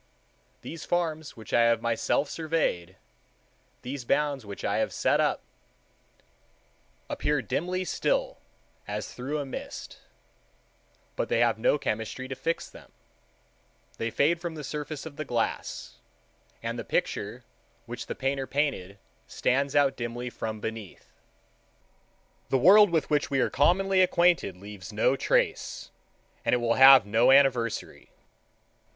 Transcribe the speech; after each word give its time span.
These 0.63 0.83
farms 0.83 1.37
which 1.37 1.53
I 1.53 1.61
have 1.65 1.79
myself 1.79 2.27
surveyed, 2.27 2.95
these 3.83 4.03
bounds 4.03 4.43
which 4.47 4.65
I 4.65 4.77
have 4.77 4.91
set 4.91 5.19
up, 5.21 5.43
appear 7.07 7.43
dimly 7.43 7.85
still 7.85 8.39
as 8.87 9.13
through 9.13 9.37
a 9.37 9.45
mist; 9.45 9.99
but 11.15 11.29
they 11.29 11.37
have 11.41 11.59
no 11.59 11.77
chemistry 11.77 12.27
to 12.27 12.33
fix 12.33 12.67
them; 12.67 12.91
they 13.99 14.09
fade 14.09 14.41
from 14.41 14.55
the 14.55 14.63
surface 14.63 15.05
of 15.05 15.17
the 15.17 15.23
glass, 15.23 15.97
and 16.63 16.79
the 16.79 16.83
picture 16.83 17.43
which 17.85 18.07
the 18.07 18.15
painter 18.15 18.47
painted 18.47 18.97
stands 19.27 19.75
out 19.75 19.95
dimly 19.95 20.31
from 20.31 20.59
beneath. 20.59 21.13
The 22.49 22.57
world 22.57 22.89
with 22.89 23.11
which 23.11 23.29
we 23.29 23.39
are 23.39 23.51
commonly 23.51 24.01
acquainted 24.01 24.57
leaves 24.57 24.91
no 24.91 25.15
trace, 25.15 25.91
and 26.43 26.53
it 26.55 26.57
will 26.57 26.73
have 26.73 27.05
no 27.05 27.29
anniversary. 27.31 28.09